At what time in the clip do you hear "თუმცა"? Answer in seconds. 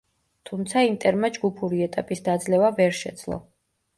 0.49-0.81